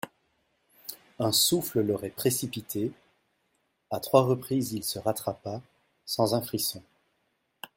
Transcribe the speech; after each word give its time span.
Un 1.19 1.31
souffle 1.31 1.81
l'aurait 1.85 2.09
précipité, 2.09 2.91
à 3.91 3.99
trois 3.99 4.23
reprises 4.23 4.73
il 4.73 4.83
se 4.83 4.97
rattrapa, 4.97 5.61
sans 6.07 6.33
un 6.33 6.41
frisson. 6.41 6.81